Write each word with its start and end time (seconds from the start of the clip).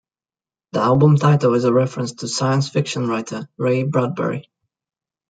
The 0.71 0.79
album 0.79 1.15
title 1.17 1.53
is 1.53 1.63
a 1.63 1.71
reference 1.71 2.13
to 2.13 2.27
science-fiction 2.27 3.07
writer 3.07 3.47
Ray 3.57 3.83
Bradbury. 3.83 4.49